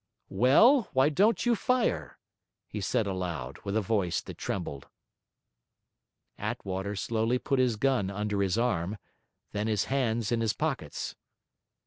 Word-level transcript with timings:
'Well, 0.29 0.89
why 0.93 1.09
don't 1.09 1.45
you 1.45 1.55
fire?' 1.55 2.17
he 2.65 2.81
said 2.81 3.05
aloud, 3.05 3.59
with 3.63 3.77
a 3.77 3.81
voice 3.81 4.19
that 4.21 4.39
trembled. 4.39 4.87
Attwater 6.39 6.95
slowly 6.95 7.37
put 7.37 7.59
his 7.59 7.75
gun 7.75 8.09
under 8.09 8.41
his 8.41 8.57
arm, 8.57 8.97
then 9.51 9.67
his 9.67 9.83
hands 9.93 10.31
in 10.31 10.41
his 10.41 10.53
pockets. 10.53 11.15